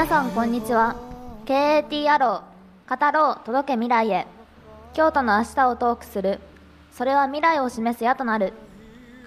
[0.00, 0.96] 皆さんこんにちは。
[1.44, 3.44] KAT アロー語ろう。
[3.44, 4.26] 届け未来へ。
[4.94, 6.40] 京都の明日をトークする。
[6.90, 8.54] それは未来を示す矢となる。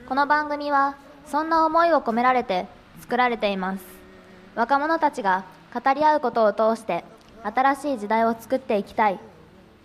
[0.10, 0.98] この番組は
[1.28, 2.66] そんな思いを込められて
[3.02, 3.84] 作られています。
[4.56, 7.06] 若者たちが語り合うことを通して
[7.44, 9.20] 新しい時代を作っていきたい。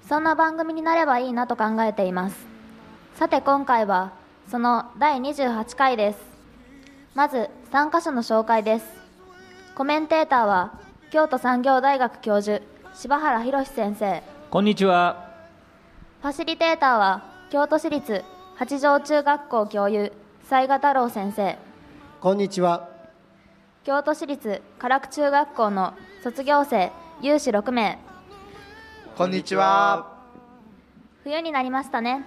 [0.09, 2.47] そんな番組になればいいなと考えています。
[3.17, 4.13] さて今回は
[4.51, 6.19] その第28回です。
[7.15, 8.98] まず参加者の紹介です。
[9.79, 10.73] コメンテーターは
[11.13, 12.65] 京都産業大学教授
[12.95, 14.25] 柴原博先生。
[14.51, 15.31] こんにちは。
[16.21, 18.25] ファシリテーターは京都市立
[18.57, 20.13] 八条中学校教諭
[20.49, 21.57] 雑賀太郎先生。
[22.21, 22.89] こんにちは。
[23.85, 26.91] 京都市立唐久中学校の卒業生
[27.23, 28.01] 有志6名。
[29.17, 30.19] こんにちは。
[31.23, 32.25] 冬になりましたね。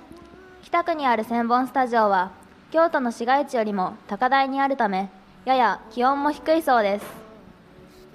[0.64, 2.32] 北区にある千本スタジオは
[2.72, 5.10] 京都の市街地よりも高台にあるため
[5.44, 7.21] やや気温も低いそうです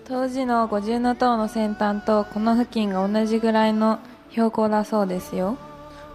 [0.09, 3.99] 当時の五重塔の先端とこの付近が同じぐらいの
[4.31, 5.57] 標高だそうですよ。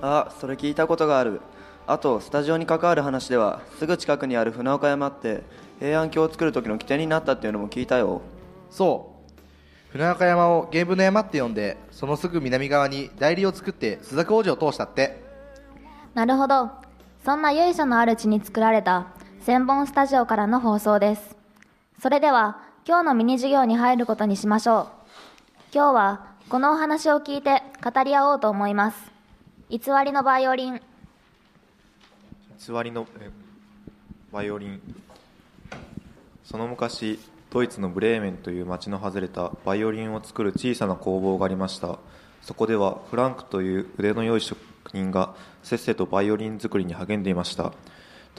[0.02, 1.42] あそれ聞いたことがある。
[1.88, 5.44] あとスタジオに関わる話ではすぐ近くにある船岡山って
[5.80, 8.22] 平安京を作る時の起点になったっていうのも聞いたよ。
[8.70, 9.92] そう。
[9.92, 15.22] 船岡山を芸部の山って呼んでそのすぐ南側に代理を作って須作王子を通したって。
[16.14, 16.70] なるほど。
[17.26, 19.08] そんな由緒のある地に作られた
[19.42, 21.36] 千本スタジオからの放送です。
[22.02, 24.88] それでは今日のミニ授業に入ることにしましょう。
[25.72, 29.12] 今日はこのお話を聞いて語り合おうと思います。
[29.70, 30.82] 偽りのバイオリン。
[32.58, 33.30] 偽りのえ
[34.32, 34.82] バイオリン。
[36.44, 37.20] その昔
[37.52, 42.00] ドイツのブレーメンという町の外れたバイオリンを作る小さな工房がありました。
[42.42, 44.58] そこではフランクという腕の良い職
[44.92, 47.73] 人がせっせとバイオリン作りに励んでいました。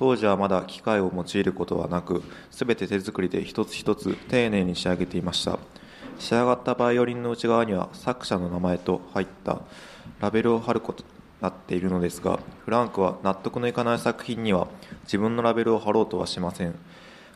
[0.02, 5.60] 当時はまだ機械を用いることはなく全て手作りで一つ一つ丁寧に仕上げていました。
[6.18, 9.60] 仕上がったバイオリンの内側には作者の名前と入った
[10.18, 11.08] ラベルを貼ることに
[11.40, 14.66] なっているのですがフランクは納得のいかない作品には
[15.04, 16.74] 自分のラベルを貼ろうとはしません。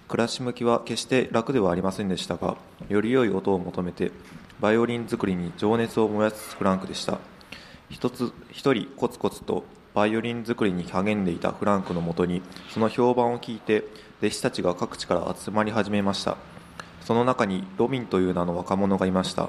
[0.08, 2.56] 暮らし向きは決して楽ではありませんでしたが
[2.88, 4.10] より良い音を求めて
[4.58, 7.20] バイオリン作りに情熱を燃やすフランクでした。
[7.90, 9.62] 一つ一人コツコツと
[9.96, 13.82] バイオリン作りに励んでいたフランクのもとにその評判を聞いて
[14.18, 16.36] 弟子たちが各地から集まり始めました。
[17.00, 19.48] その中にロビンという名の若者がいました。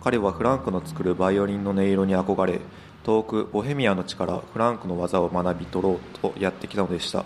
[0.00, 2.60] 彼はフランクの作るバイオリンの音色に憧れ
[3.02, 7.24] 遠くボヘミアの地からフランクの技を学び取ろうとやってきたのでした。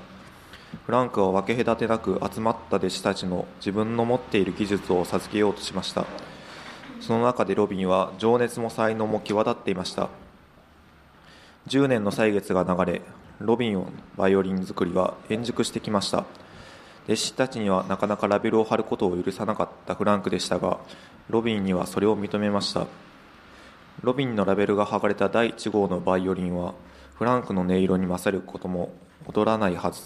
[0.86, 6.06] フランクは分け隔てなく集まった弟子たちの自分の持っている技術を授けようとしました。
[7.02, 10.08] その中でロビンは情熱も才能も際立っていました。
[11.68, 13.00] 10年の歳月が流れ
[13.40, 16.26] ロビンのバイオリン作りは円熟してきました。
[17.06, 20.78] 弟子たちにはなかなかラベルを貼ることを許さなかったフランクでしたが
[21.28, 22.86] ロビンにはそれを認めました。
[24.02, 26.74] ロビンのラベルが剥がれた第1号のバイオリンは
[27.14, 28.92] フランクの音色に勝ることも
[29.26, 30.02] 劣らないはず。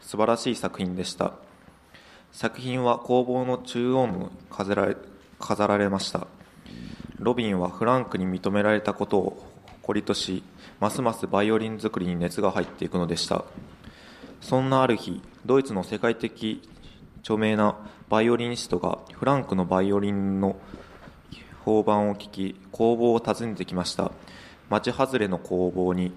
[0.00, 1.32] 素晴らしい作品でした。
[2.32, 4.96] 作品は工房の中央に飾られ
[5.38, 6.26] 飾られました。
[7.18, 9.49] ロビンはフランクに認められたことを
[9.82, 10.42] 誇りとし
[10.78, 13.44] ますますバイオリン作りに熱が入っていくのでした。
[14.40, 16.62] そんなある日ドイツの世界的
[17.20, 17.76] 著名な
[18.08, 20.56] バイオリニストがフランクのバイオリンの
[21.64, 24.12] 評判を聞き工房を訪ねてきました。
[24.68, 26.12] 町外れの工房に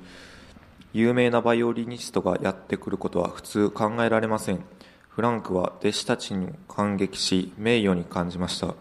[0.94, 4.64] 有名なバイオリニストがやってくることは普通考えられません。
[5.10, 8.76] フランクは弟子たちに感激し名誉に感じました。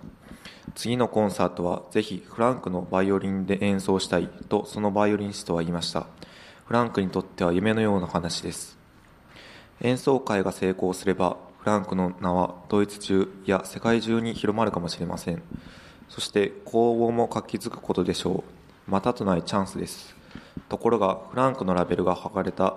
[0.75, 6.07] 次のコンサートはぜひフランクのバイオリンで演奏したいとそのバイオリニストは言いました。
[6.65, 8.79] フランクにとっては夢のような話です。
[9.81, 15.43] 演奏会が成功すればフランクの名はドイツ中や世界中に広まるかもしれません。
[16.09, 18.91] そして工房も活気づくことでしょう。
[18.91, 20.15] またとないチャンスです。
[20.69, 22.77] ところがフランクのラベルが剥がれた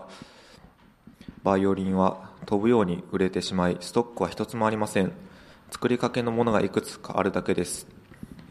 [1.43, 5.11] バイオリンは飛ぶように売れてしまいストックは一つもありません。
[5.75, 7.85] 作りかけのものがいくつかあるだけです。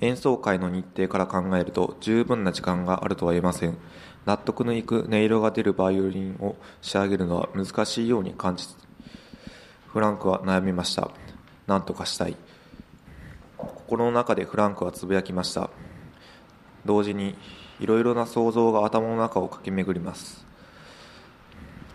[0.02, 3.78] 演奏会の日程から考えると十分な時間があるとは言えません。
[4.26, 8.66] 納得のいく音色が出るバイオリンを仕上げるのは難しいように感じ
[9.86, 11.12] フランクは悩みました。
[11.66, 12.36] 何とかしたい。
[13.56, 15.70] 心の中でフランクはつぶやきました。
[16.84, 17.36] 同時に
[17.80, 20.44] いろいろな想像が頭の中を駆け巡ります。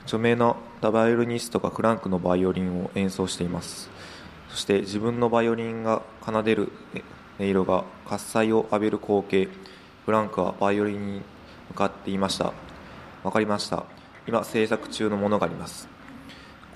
[0.05, 3.91] 著名なダバイオリニストがフランクのバイオリンを演奏しています。
[4.49, 6.71] そして自分のバイオリンが奏でる
[7.39, 9.47] 音色が喝采を浴びる光景。
[10.05, 11.21] フランクはバイオリンに
[11.69, 12.51] 向かっていました。
[13.23, 13.85] わかりました。
[14.27, 15.87] 今制作中のものがあります。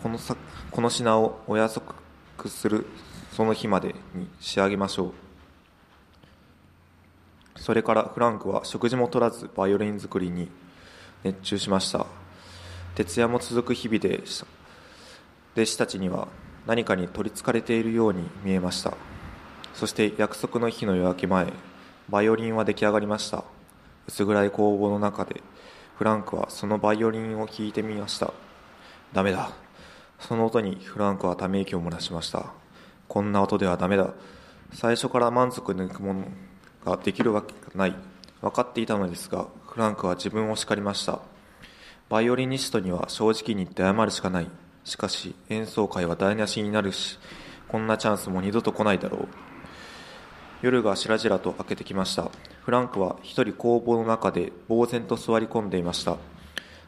[0.02, 0.36] このさ
[0.72, 1.96] この品をお約束
[2.50, 2.86] する
[3.32, 5.14] その日までに仕上げましょう。
[7.60, 10.50] それからフランクは食事も取らずバイオリン作りに
[11.24, 12.06] 熱中しました。
[12.96, 14.46] 徹夜も続く日々でした。
[15.56, 16.28] 弟子たちには
[16.66, 18.94] 何かに取りつかれているように見えました。
[19.74, 21.52] そして約束の日の夜明け前
[22.10, 23.44] バイオリンは出来上がりました。
[24.08, 25.42] 薄暗い工房の中で
[25.98, 28.34] フランクはそのバイオリンを聴いてみました。
[29.14, 29.52] ダメだ。
[30.20, 32.54] その音にフランクはため息を漏らしました。
[33.08, 34.14] こんな音ではダメだ。
[34.74, 36.26] 最初から満足のいくもの
[36.86, 37.96] ができるわけがない。
[38.42, 41.20] 分かっていたのですがフランクは自分を叱りました。
[42.10, 44.63] バイオリニストには正直に言って謝るしかない。
[44.84, 47.20] しかし演奏会は台無しになるし
[47.68, 49.28] こんなチャンスも二度と来ないだろう。
[50.62, 52.30] 夜がしらじらと明けてきました。
[52.62, 56.18] フランクは一人工房の中で呆然と座り込んでいました。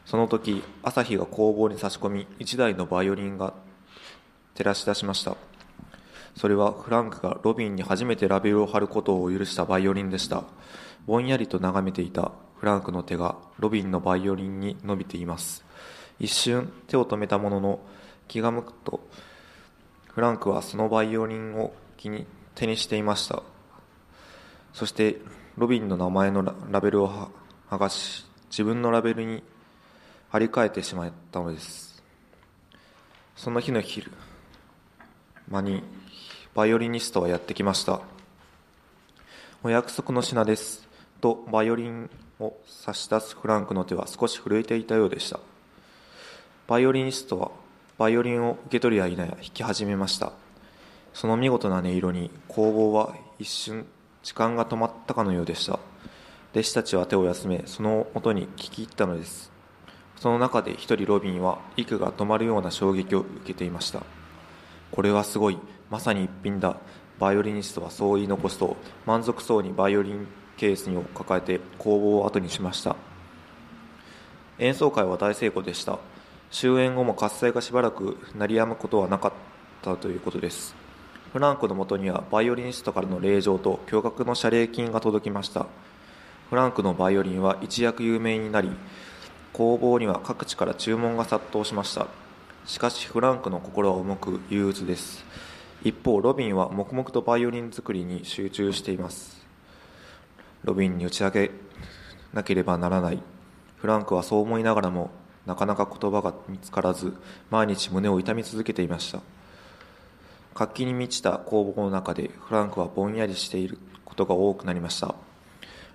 [0.06, 3.52] その時朝日が工房に差し込み一台のバイオリンが
[4.54, 5.36] 照らし出しました。
[6.36, 10.44] それはフランクがロビンに初めてラベルを貼ることを許したバイオリンでした。
[11.04, 15.65] ぼんやりと眺めていたフランクの手がロビンのバイオリンに伸びています。
[16.18, 17.80] 一瞬手を止めたものの
[18.28, 19.00] 気が向くと
[20.08, 23.42] フランクはそのバイオリンを気に手にしていました。
[24.72, 25.20] そして
[25.56, 27.30] ロビンの名前のラベルを
[27.70, 29.42] 剥がし自分のラベルに
[30.30, 32.02] 貼り替えてしまったのです。
[33.36, 34.10] その日の昼
[35.50, 35.82] 間に
[36.54, 38.00] バイオリニストはやってきました
[39.62, 40.88] お約束の品です
[41.20, 42.10] とバイオリン
[42.40, 45.40] を差し出すフランクの手は少し震えていたようでした。
[46.66, 47.52] バイオリニストは
[47.96, 50.32] バイオリンを受け取りやいなや弾き始めました。
[51.14, 53.86] その見事な音色に工房は一瞬
[54.24, 55.78] 時間が止まったかのようでした。
[56.52, 59.52] 弟子たちは手を休めその音に聞き入ったのです。
[60.16, 64.02] その中で一人ロビンは息が止まるような衝撃を受けていました。
[64.90, 65.58] これはすごい
[65.88, 66.78] まさに一品だ。
[67.20, 68.76] バイオリニストはそう言い残すと
[69.06, 70.26] 満足そうにバイオリン
[70.56, 72.96] ケースを抱えて工房を後にしました。
[74.58, 76.00] 演奏会は大成功でした。
[76.50, 79.32] 終演後も喝采がしばらく鳴り止むことはなかっ
[79.82, 80.74] たということです。
[81.32, 85.66] フランクのもとにはバイオリニストからの令状と巨額の謝礼金が届きました。
[86.48, 88.70] フランクのバイオリンは一躍有名になり
[89.52, 92.06] 工房には各地から注文が殺到しました。
[92.64, 95.24] しかしフランクの心は重く憂鬱です。
[95.82, 99.46] 一方ロビンは黙々とバイオリン作りに集中しています。
[100.64, 101.50] ロビンに打ち明け
[102.32, 103.22] なければならない。
[103.76, 105.10] フランクはそう思いながらも
[105.46, 107.16] なかなか言葉が見つからず
[107.50, 109.20] 毎日胸を痛み続けていました。
[110.54, 115.14] 活気に満ちた工房の中でフランクはぼんやりしていることが多くなりました。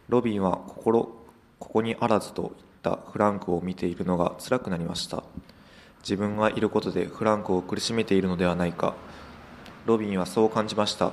[0.07, 1.03] ロビンは心
[1.59, 5.23] ここにあらずと言ったフランクを見ているのが辛くなりました。
[6.01, 8.95] 自分がいることでフランクを苦しめているのではないか。
[9.85, 11.11] ロビンはそう感じました。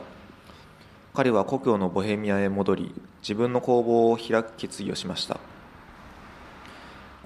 [1.14, 5.40] 彼は故郷のボヘミアへ戻り自分の工房を開く決意をしました。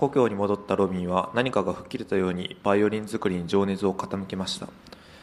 [0.02, 4.66] 故郷に戻ったロビンは何かが吹っ切れたようにバイオリン作りに情熱を傾けました。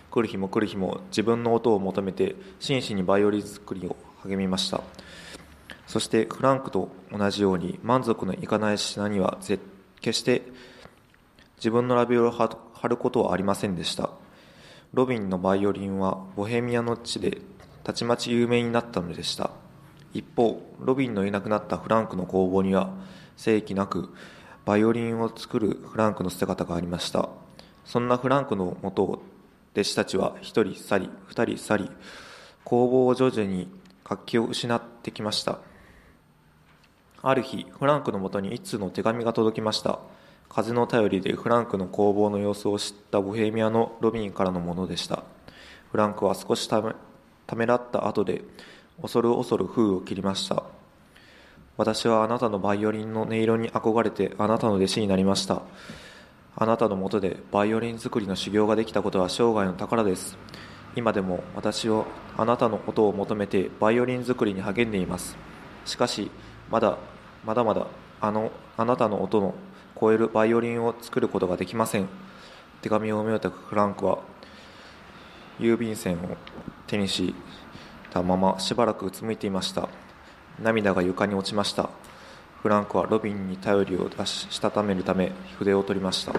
[0.09, 4.81] 来る日も来る日も自分の音を求めて真摯にバイオリン作りを励みました。
[5.85, 10.43] そしてフランクと同じように満足のいかない品には決して
[11.57, 12.47] 自分のラベルを貼
[12.87, 14.11] ることはありませんでした。
[14.93, 17.39] ロビンのバイオリンはボヘミアの地で
[17.83, 19.51] たちまち有名になったのでした。
[20.13, 22.93] 一方ロビンのいなくなったフランクの工房には
[23.35, 24.13] 正規なく
[24.65, 27.29] バイオリンを作るフランクの姿がありました。
[27.85, 29.23] そんなフランクのもとを
[29.73, 31.91] 弟子たちは一人去り二人去り
[32.63, 33.67] 工房を徐々に
[34.03, 35.59] 活気を失ってきました。
[37.21, 39.99] ある日フランクのもとに一通の手紙が届きました。
[40.49, 45.23] 風の便りでフランクの工房の様子を知ったボヘミアのロビンからのものでした。
[45.91, 46.81] フランクは少した
[47.55, 48.43] めらった後で
[49.01, 50.63] 恐る恐る封を切りました。
[51.79, 55.61] 私はあなたのバイオリンの音色に憧れてあなたの弟子になりました。
[56.57, 60.37] あなたのもとでバイオリン作りの修行ができたことは生涯の宝です。
[60.97, 62.03] 今でも私は
[62.35, 65.37] あなたのことを求めてバイオリン作りに励んでいます。
[65.85, 66.29] しかし
[66.69, 66.97] まだ
[67.45, 67.87] まだまだ
[68.19, 69.55] あのあなたの音の
[69.97, 72.09] 超えるバイオリンを作ることができません。
[72.81, 74.19] 手紙を読み終えたフランクは
[75.61, 76.35] 郵便線を
[76.87, 77.33] 手にし
[78.09, 79.87] たまましばらくうつむいていました。
[80.61, 81.89] 涙が床に落ちました。
[82.61, 86.33] フランクはロビンに頼りを出ししたためるため筆を取りました。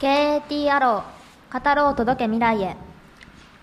[0.00, 2.76] KAT アロー語ろう届け未来へ。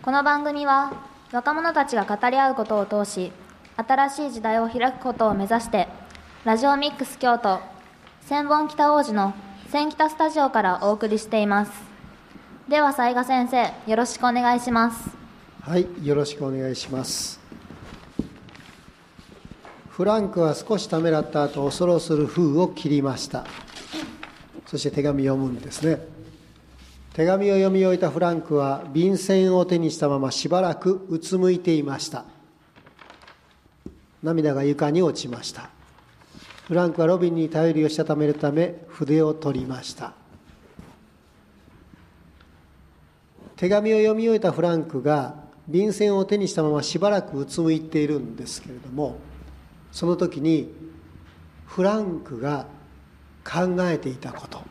[0.01, 0.93] この番組は
[1.31, 3.31] 若者たちが語り合うことを通し
[3.75, 5.87] 新しい時代を開くことを目指して
[6.43, 7.59] ラジオミックス京都
[8.21, 9.33] 千本北王子の
[9.69, 11.71] 千北スタジオからお送りしています。
[12.67, 15.09] では雑賀先生よろしくお願いします。
[15.61, 17.40] はい、よろしくお願いします。
[19.91, 23.45] フランクは少しためらった後恐ろする封を切りました。
[24.65, 26.01] そして手紙を読むんですね。
[27.13, 32.23] 手紙を読み終えたフランクは便箋を手にしたまましばらくうつむいていました。
[34.23, 35.69] 涙が床に落ちました。
[36.67, 40.13] フランクはロビンに頼りをしたためるため筆を取りました。
[43.57, 45.35] 手紙を読み終えたフランクが
[45.67, 49.17] 便箋を手にしたまましばらくうつむいているんですけれども
[49.91, 50.73] その時に
[51.65, 52.65] フランクが
[53.43, 54.61] 考えていたこと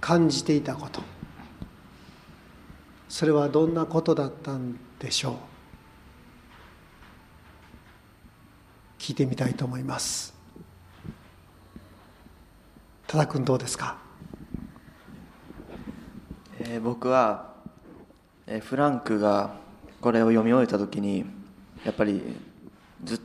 [0.00, 1.02] 感じていたこと。
[3.08, 5.34] それはどんなことだったんでしょう？
[8.98, 10.32] 聞いてみたいと思います。
[13.06, 13.98] 多田君どうですか、
[16.60, 17.52] えー僕は、
[18.46, 19.56] えーフランクが
[20.00, 21.24] これを読み終えた時に
[21.84, 22.22] やっぱり
[23.02, 23.24] ずっと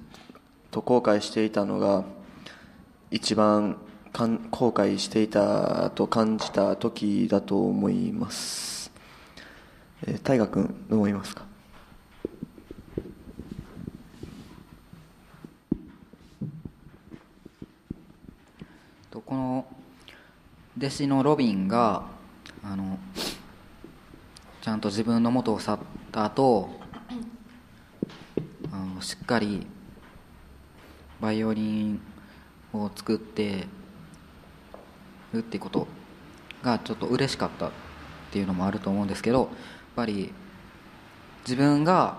[0.75, 2.03] と後悔していたのが
[3.10, 3.77] 一番
[4.12, 8.91] かん後悔していたと感じた時だと思います、
[10.05, 11.46] えー、大河君どう思いますか？
[19.10, 19.65] とこの
[20.77, 22.03] 弟子のロビンが
[22.62, 23.00] あの
[24.62, 25.79] ちゃんと自分の元を去っ
[26.12, 26.70] た後
[28.74, 29.65] あのしっかり
[31.22, 32.01] バイオリン
[32.74, 33.67] を作って
[35.34, 35.88] るってこと
[36.63, 37.72] がちょっと嬉しかったっ
[38.31, 39.48] ていうのもあると思うんですけどやっ
[39.95, 40.34] ぱり
[41.43, 42.17] 自分が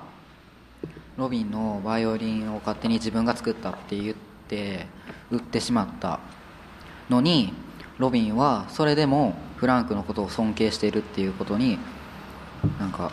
[1.16, 4.16] ロビンのバイオリンを勝手に自分が作ったって言っ
[4.48, 4.86] て
[5.30, 6.20] 売ってしまった
[7.08, 7.52] のに
[7.98, 11.78] ロビンはそれでもフランクのことを尊敬しているっていうことに
[12.78, 13.10] なんか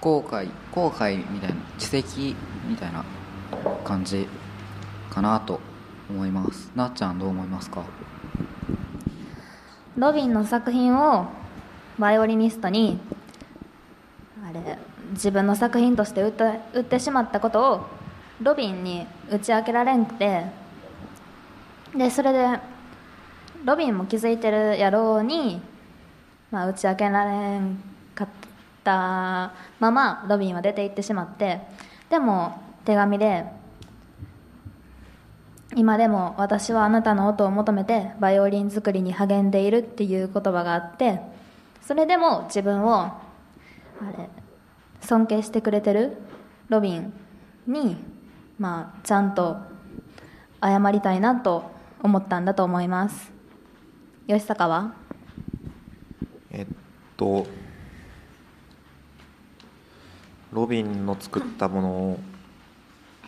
[0.00, 2.34] 後悔後悔みたいな自責
[2.66, 3.04] みたいな
[3.84, 4.26] 感じ
[5.10, 5.60] かなと
[6.10, 6.70] 思います。
[6.74, 7.82] なっちゃんどう思いますか？
[9.96, 11.26] ロビンの作品を
[11.98, 12.98] バイオリニストに
[14.44, 14.78] あれ
[15.12, 16.44] 自分の作品として売って
[16.74, 17.86] 売ってしまったことを
[18.42, 20.44] ロビンに打ち明けられんくて
[21.96, 22.58] でそれで
[23.64, 25.62] ロビンも気づいてるやろうに、
[26.50, 27.80] まあ、打ち明けられん
[28.14, 28.28] かっ
[28.82, 31.60] たままロビンは出て行ってしまって
[32.10, 33.44] でも手紙で
[35.76, 41.20] 今でも私はあなたの音を求めてバイオリン作りに励んでいるっていう言葉があって
[41.82, 43.20] それでも自分をあ
[44.16, 44.28] れ
[45.00, 46.16] 尊敬してくれてる
[46.68, 47.12] ロビン
[47.66, 47.96] に、
[48.58, 49.58] まあ、ちゃんと
[50.62, 51.70] 謝りたいなと
[52.02, 53.32] 思ったんだと思います。
[54.26, 54.94] 吉坂は？
[56.50, 56.66] えっ
[57.16, 57.46] と
[60.52, 62.18] ロビンの作ったものを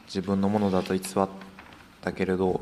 [0.07, 1.46] 自分のものだと偽って
[2.07, 2.61] たけれど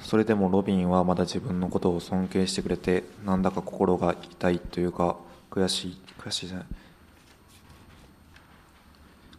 [0.00, 5.16] それでもロビンはまだ自分のことを尊敬してくれてなんだか心が痛いというか
[5.50, 6.66] 悔しい悔しいじゃない。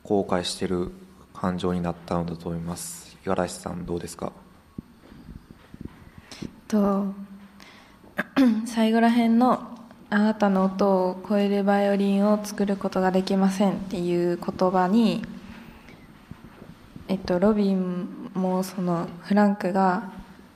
[0.04, 0.92] 後悔してる
[1.34, 3.18] 感情になったのだと思います。
[3.26, 4.32] 五十嵐さんどうですか？
[6.68, 7.08] と
[8.68, 9.68] 最後らへんの
[10.10, 15.24] 「あなたの音を超えるバイオリンを作ることができません」っていう言葉に、
[17.08, 20.12] えっと、ロビンもうそのフランクが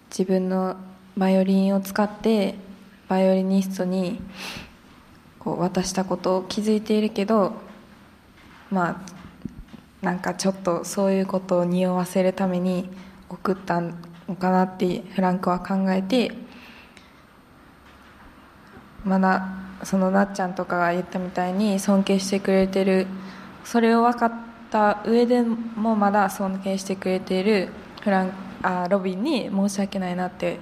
[0.09, 0.75] 自分の
[1.17, 2.55] バイオリンを使って
[3.07, 4.19] バイオリニストに
[5.39, 7.53] こう渡したことを気づいているけど
[8.69, 9.01] ま
[10.01, 12.89] あなんかちょっとそういうことを匂わせるために
[13.29, 13.93] 送ったの
[14.37, 16.31] かなってフランクは考えて
[19.03, 19.47] まだ
[19.83, 23.07] そのなっちゃんとかが言ったみたいに尊敬してくれてる。
[23.63, 24.31] それを分かっ
[24.71, 27.69] た上でもまだ尊敬してくれている
[28.01, 30.59] フランあロビンに申し訳ないなって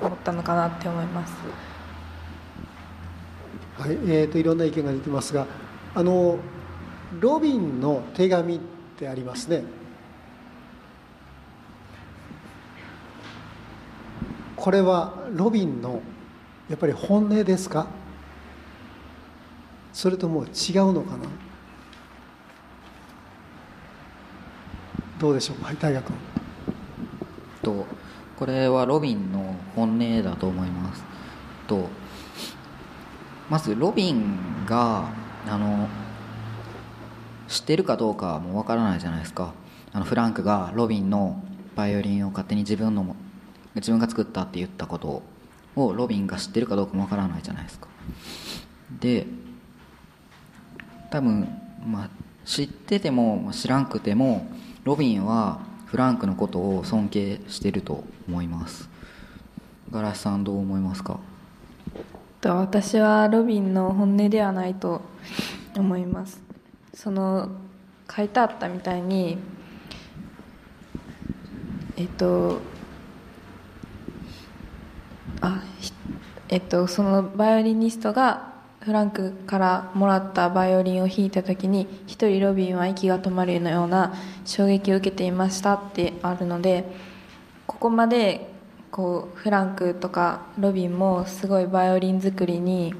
[0.00, 1.34] 思ったのかなって思います。
[3.78, 5.46] はいえー、といろんな意見が出てますが
[5.94, 6.38] あの
[7.20, 8.60] ロビンの手紙っ
[8.96, 9.64] てありますね。
[14.56, 16.00] これはロビンの
[16.70, 17.86] やっぱり本音ですか？
[19.92, 21.24] それとも違うのかな？
[25.24, 26.12] どうでしょうはい大学
[27.62, 27.86] と
[28.38, 31.02] これはロビンの本音だと思います。
[31.66, 31.88] と
[33.48, 35.08] まずロビンが
[35.48, 35.88] あの
[37.48, 39.54] 知ってるかどうかもわからないじゃないですか。
[39.94, 41.42] あのフランクがロビンの
[41.74, 43.16] バイオリンを勝手に自分の
[43.76, 45.22] 自分が作ったって言ったこと
[45.74, 47.88] をロビンが知ってるかどうかもわからないじゃないですか。
[49.00, 49.26] で
[51.10, 51.48] 多分、
[51.86, 52.10] まあ、
[52.44, 54.46] 知ってても知らんくても
[54.84, 58.88] ロビンはフランクのことを尊敬してると思います。
[59.90, 61.18] ガラスさんどう思いますか？
[62.42, 65.00] 私はロビンの本音ではないと
[65.76, 66.42] 思います。
[66.92, 67.48] その
[68.14, 69.38] 書いてあったみたいに
[71.96, 72.60] えっと
[75.40, 75.62] あ
[76.50, 78.52] えっとそのバイオリニストが
[78.84, 84.14] フランクからもらったバイオリンを弾いた時に一人ロビンは息が止まるような
[84.44, 86.84] 衝撃を受けていましたってあるので
[87.66, 88.52] ここまで
[88.90, 92.94] こうフランクとかロビンもすごいバイオリン作りに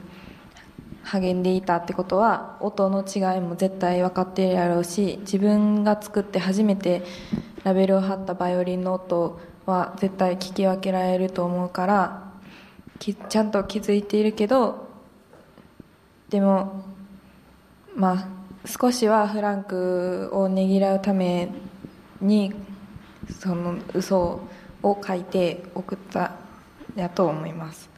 [1.03, 7.03] 励んでいたってことは音の違いも絶対分かっているやろうし自分が作って初めて
[7.63, 12.33] ラベルを貼ったバイオリンの音は絶対聞き分けられると思うから
[12.99, 14.84] ちゃんと気づいているけど
[16.35, 16.83] でも
[17.95, 18.27] まあ
[18.67, 21.49] 少しはフランクをねぎらうため
[22.21, 22.53] に
[23.39, 24.41] その嘘
[24.83, 26.33] を書いて送った
[26.97, 27.89] やと思います。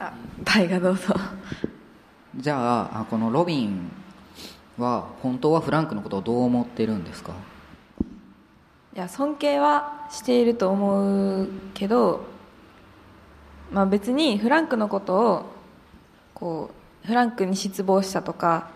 [0.00, 1.14] あ大河どうぞ。
[2.36, 3.88] じゃああこのロビン
[4.78, 7.34] は本当はフランクのことをどう思ってるんですか？
[8.96, 12.24] いや尊敬はしていると思うけど、
[13.70, 15.55] まあ、別にフランクのことを
[16.36, 16.70] こ
[17.04, 18.68] うフランクに失望したとか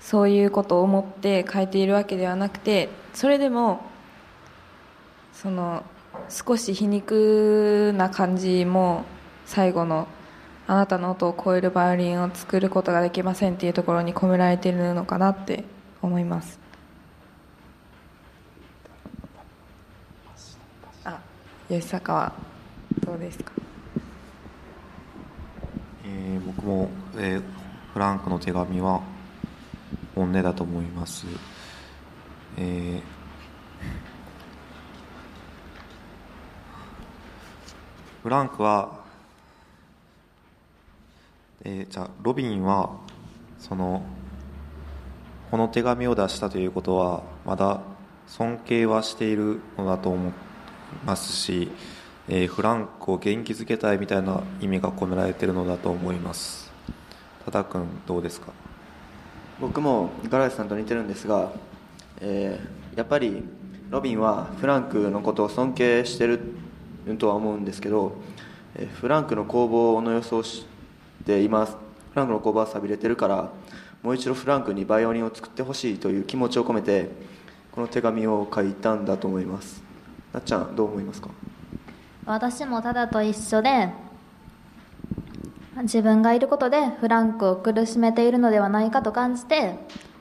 [0.00, 3.82] そういうことを思って書いているわけではなくてそれでも
[5.32, 5.84] その
[6.28, 9.04] 少し皮肉な感じも
[9.46, 10.08] 最後の
[10.66, 15.62] 「あなたの音を超えるバイオリンを作ることができません」っていうところに込められているのかなって
[16.02, 16.58] 思います。
[21.04, 21.20] あ
[21.68, 22.32] 吉坂は
[23.06, 23.52] どうですか？
[26.10, 27.42] えー僕も、えー
[27.92, 29.02] フランクの手紙は
[30.14, 31.26] 本音だと思います、
[32.56, 33.02] えー
[38.22, 39.00] フランクは、
[41.64, 42.90] えーじゃあロビンは
[43.58, 44.02] その
[45.50, 47.80] この手紙を出したということはまだ
[48.26, 50.32] 尊敬はしているのだと思い
[51.04, 51.70] ますし、
[52.28, 56.70] えフランクを元気づけたいみたいな意味が込められているのだと思います。
[57.46, 58.52] 多田君どうですか？
[59.60, 61.52] 僕もガラスさんと似てるんですが、
[62.20, 63.44] えーやっぱり
[63.90, 66.40] ロビンはフランクのことを尊敬してる
[67.16, 68.16] とは思うんですけど、
[68.74, 70.66] えーフランクの工房の予想し
[71.24, 71.76] て今フ
[72.14, 73.52] ランクの工房は寂れてるから
[74.02, 77.08] もう一度フランクにバイオリンを作ってほしいという気持ちを込めて
[77.72, 79.82] この手紙を書いたんだと思います。
[80.32, 81.30] なっちゃんどう思いますか？
[82.28, 83.88] 私もただと一緒で
[85.80, 89.76] 自分がいることでフランクを苦しめているのではないかと感じて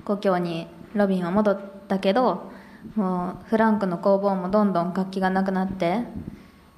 [0.05, 2.49] 故郷にロビンは戻ったけど
[2.95, 6.05] もうフランクの工房もどんどん楽器がなくなって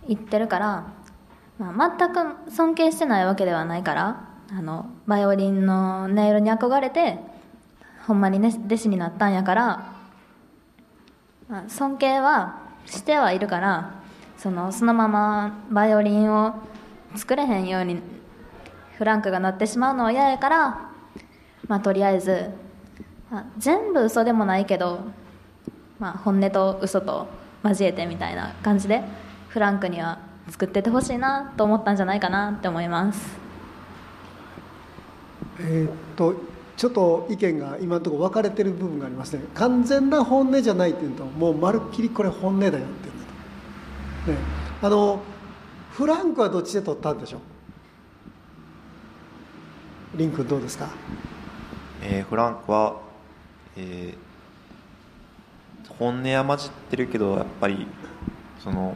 [0.07, 0.93] いってるから、
[1.59, 7.19] まあ、全く尊敬してないわけではないからあのバイオリンの音色に憧れて
[8.07, 9.93] ほんまに、ね、弟子になったんやから
[11.47, 13.98] まあ尊敬はしてはいるから
[14.41, 16.55] そのそのままバイオリンを
[17.15, 17.99] 作れへんように
[18.97, 20.91] フランクがなってしまうのは嫌やから、
[21.67, 22.49] まあ、とりあえず、
[23.29, 25.01] まあ、全部嘘でもないけど、
[25.99, 27.27] まあ、本音と嘘と
[27.63, 29.03] 交えてみたいな感じで
[29.49, 33.37] フランクには作っててほしいなと思ったんじゃないかなって思います。
[35.59, 36.33] えーっと
[36.79, 39.43] ちょっと意見が今のところ分かれてる部分がありますね。
[39.53, 42.87] 完全な本音じゃないっていうともうまるっきりこれ本音だよっていう、
[44.29, 44.37] ね、
[44.81, 45.21] あの
[45.91, 47.41] フランクはどっちで取ったんでしょう？
[50.17, 50.89] リン君どうですか？
[52.01, 53.01] えーフランクは、
[53.77, 54.29] えー
[55.97, 57.85] 本音は混じってるけどやっぱり
[58.63, 58.95] その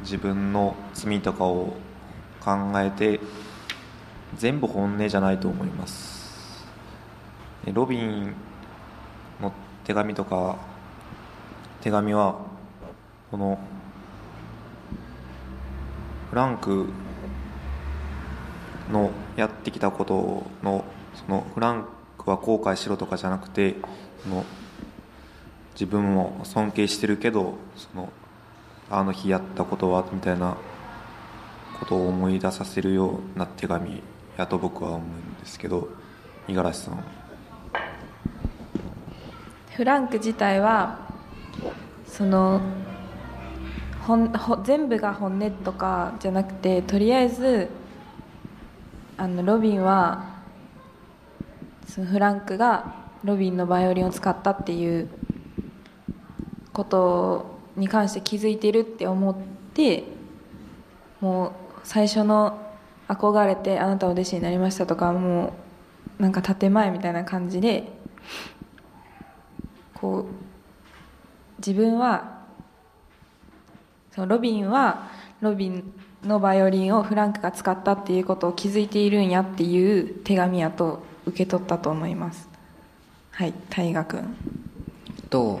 [0.00, 1.74] 自分の罪とかを
[2.40, 3.20] 考えて
[4.38, 6.64] 全部本音じゃないと思います。
[7.74, 8.32] ロビン
[9.38, 9.52] の
[9.84, 10.56] 手紙とか
[11.82, 12.46] 手紙は
[13.30, 13.58] この
[16.30, 16.88] フランク
[18.90, 21.86] のやってきたことのそのフラン
[22.16, 23.76] クは後悔しろとかじゃなくて
[24.22, 24.44] その
[25.72, 28.12] 自分も尊敬してるけどその
[28.90, 30.56] あの日やったことはみたいな
[31.78, 34.02] ことを思い出させるような手紙
[34.36, 35.88] やと僕は思うんですけど
[36.48, 37.04] 五十嵐さん。
[39.76, 40.98] フランク自体は
[42.06, 42.60] その
[44.08, 47.68] 本ほ全部が本音とかじゃなくてとりあえず
[49.18, 50.38] あのロビンは
[51.86, 55.10] そのフランクがロビンのバイオリンを使ったっていう
[56.72, 59.36] ことに関して気づいてるって思っ
[59.74, 60.04] て
[61.20, 61.52] もう
[61.84, 62.58] 最初の
[63.08, 65.52] 憧れてあなたお弟子になりましたとかも
[66.18, 67.92] うなんか建前みたいな感じで
[69.92, 70.24] こう
[71.58, 72.37] 自分は
[74.14, 75.08] そのロビンは
[75.40, 75.92] ロビン
[76.24, 82.48] のバイオリンをフランクが使ったっていうことを気づいているんやっていう手紙やと受け取ったと思います。
[83.30, 84.36] はい大河君。
[85.30, 85.60] と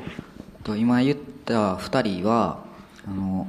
[0.64, 2.64] と今言った2人は
[3.06, 3.46] あの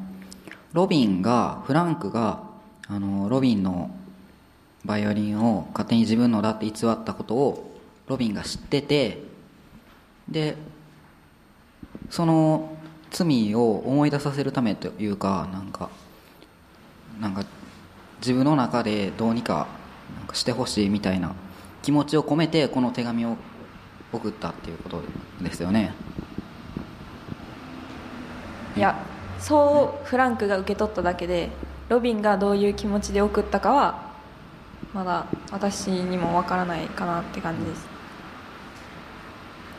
[0.74, 2.44] ロビンがフランクが
[2.88, 3.92] あのロビンの
[4.86, 9.24] バイオリンを勝手に自分のだって偽ったことをロビンが知ってて
[10.28, 10.56] で
[12.10, 12.78] その
[13.12, 15.90] 罪を思い出させるためというかなんか
[17.20, 17.44] なんか
[18.20, 19.68] 自分の中でどうにか
[20.18, 21.34] なんかしてほしいみたいな
[21.82, 23.38] 気持ちを込めてこの手紙を
[24.12, 25.02] 送ったっていうこと
[25.42, 25.94] ですよね。
[28.76, 28.96] いや
[29.40, 31.50] そうフランクが受け取っただけで
[31.90, 34.10] ロビンがどういう気持ちで送ったかは
[34.94, 37.88] まだ私にもわからないかなって感じです。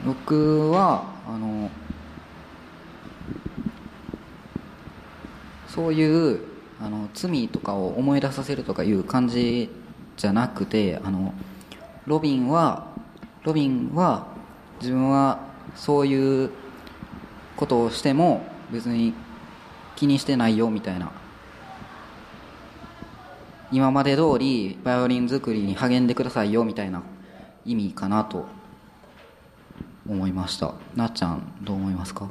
[0.04, 1.70] 僕はあの
[5.74, 6.40] そういう
[6.80, 9.70] あの罪とかを思い出させるとかいう感じ
[10.16, 11.32] じゃなくてあの
[12.06, 12.88] ロビンは
[13.44, 14.26] ロビンは
[14.80, 15.38] 自分は
[15.76, 16.50] そういう
[17.56, 19.14] ことをしても別に
[19.96, 21.12] 気にしてないよみたいな。
[23.72, 27.02] 今まで通りバイオリン作りに励んでくださいよみたいな
[27.64, 28.46] 意味かなと
[30.08, 30.74] 思いました。
[30.96, 32.28] なっちゃんどう思いますか？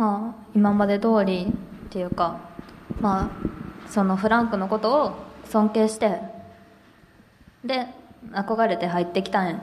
[0.00, 1.52] まあ今まで通り
[1.86, 2.38] っていうか
[3.02, 5.12] まあそのフランクのことを
[5.44, 6.22] 尊敬して
[7.62, 7.86] で
[8.32, 9.60] 憧れて入ってきたん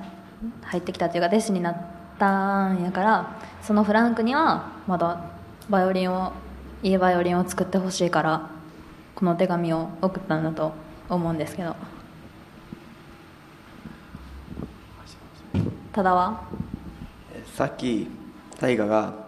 [0.61, 1.77] 入ってきたっていうか弟子になっ
[2.19, 5.31] たんやからそのフランクにはまだ
[5.71, 6.33] バイオリンを
[6.83, 8.47] いいバイオリンを作ってほしいから
[9.15, 10.71] この手紙を送ったんだと
[11.09, 11.75] 思うんですけど。
[15.91, 16.43] ただは？
[17.55, 18.07] さっき
[18.59, 19.26] 大河が、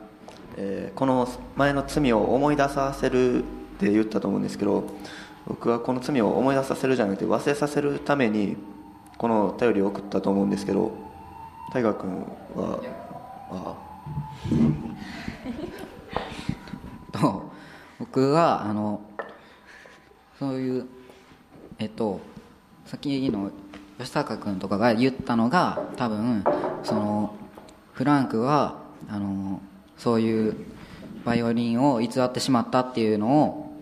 [0.57, 3.47] えーこの前の罪を思い出させるっ
[3.79, 4.83] て言ったと思うんですけど
[5.47, 8.57] 僕はこの罪を思い出させるじゃなくて忘れさせるために
[9.17, 10.91] この頼りを送ったと思うんですけど
[11.73, 12.79] 大河君は
[13.51, 13.75] あ
[17.11, 17.51] と
[17.99, 19.01] 僕はあの
[20.37, 20.87] そういう
[21.79, 22.19] えっと
[22.85, 23.51] さっきの
[23.97, 26.43] 吉高君とかが言ったのが多分
[26.83, 27.33] その
[27.93, 28.77] フランクは
[29.09, 29.61] あの
[29.99, 30.55] そういう
[31.25, 33.73] バイオリンを偽ってしまったっていうのを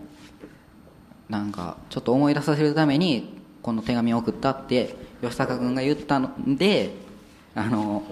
[1.29, 6.93] なんかちょっと思い出させるためにこの手紙を送ったって吉高君が言ったので
[7.55, 8.03] あの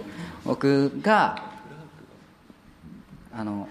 [0.45, 1.43] 僕が
[3.33, 3.67] あの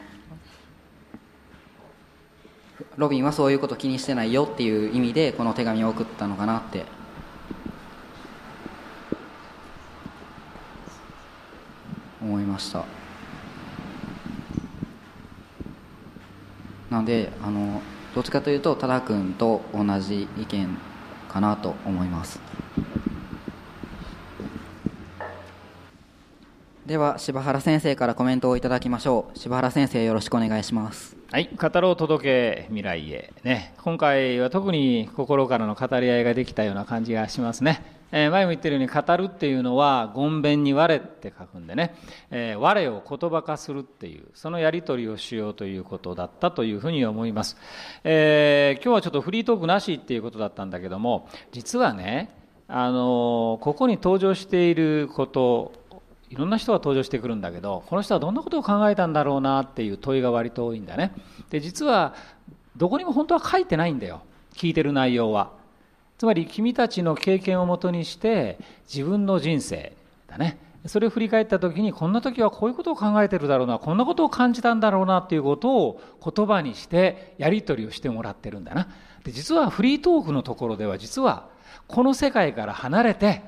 [2.96, 6.84] ロビンはそういうこと気にしてないよっていう意味でこの手紙を送ったのかなって。
[12.24, 13.03] 思いました。
[16.94, 17.82] なのであの
[18.14, 20.78] どっちかというと多田君と同じ意見
[21.28, 22.38] かなと思います。
[26.86, 29.38] では柴原先生からコメントをいただきましょう。
[29.38, 31.23] 柴原先生よろしくお願いします。
[31.34, 41.96] はい、語ろう届け未来へ、ね、今回は特に心からの語り合いができたような感じがしますね、えー前も言ってるように語るっていうのは言弁に我って書くんでね、
[42.30, 47.56] えー我を言葉化するっていうそのやり取りをしようということだったというふうに思います、
[48.04, 52.30] えー今日はちょっとフリートークなしっていうことだったんだけども実はね
[52.68, 55.72] あのここに登場していること
[56.30, 61.12] いろんな人が登場してくるんだけどこの人はどんなことを考えたんだろうなっていう問いが割と多いんだね。
[61.50, 62.14] で実は
[62.76, 64.22] どこにも本当は書いてないんだよ。
[64.54, 65.52] 聞いてる内容は。
[66.18, 68.58] つまり君たちの経験をもとにして
[68.92, 69.92] 自分の人生
[70.26, 70.58] だね。
[70.86, 73.78] それを振り返った時にこんな時はこういうことを考えてるだろうな。
[73.78, 78.88] こんなことを感じたんだろうなっていうことを言葉にしてやり取りをしてもらってるんだな。
[79.24, 81.48] で実はフリートークのところでは実は
[81.88, 83.42] この世界から離れて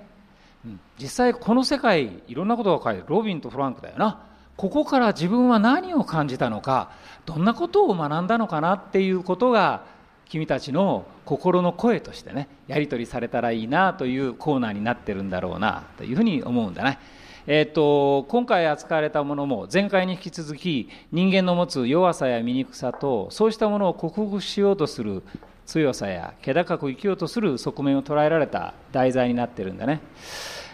[0.66, 4.26] うん実際この世界いろんなことが書いてロビンとフランクだよな
[4.56, 6.90] ここから自分は何を感じたのか
[7.26, 9.84] どんなことを学んだのかなっていうことが
[10.28, 16.98] 君たちの心の声としてねやり取りされたらいいなというコーナーになってるんだろうなというふうに思うんだね。
[17.46, 25.22] えっと今回扱われたものも前回に引き続き人間の持つ弱さや醜さとそうしたものを克服しようとする
[25.64, 30.00] 強さや気高く生きようとする側面を捉えられた題材になってるんだね。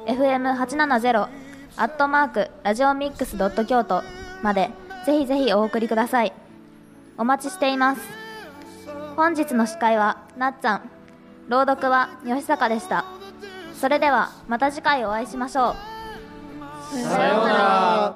[0.08, 1.28] FM870
[1.76, 4.02] アットマークラジオミックスドット京都
[4.41, 4.70] まで
[5.06, 6.47] ぜひぜひお送りください。
[7.18, 8.02] お待ちしています。
[9.16, 10.90] 本日の司会はなっちゃん。
[11.48, 13.06] 朗読は吉坂でした。
[13.74, 15.76] それではまた次回お会いしましょ
[16.94, 16.98] う。
[17.00, 18.16] さようなら。